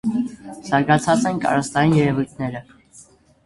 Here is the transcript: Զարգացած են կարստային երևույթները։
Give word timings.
Զարգացած 0.69 1.27
են 1.33 1.39
կարստային 1.45 1.95
երևույթները։ 2.01 2.67